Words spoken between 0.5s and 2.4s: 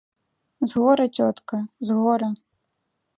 З гора, цётка, з гора.